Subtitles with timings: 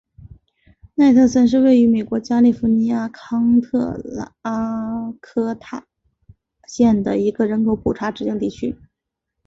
[0.95, 5.85] 奈特森是位于美国加利福尼亚州康特拉科斯塔
[6.65, 8.75] 县的一个人口普查指定地区。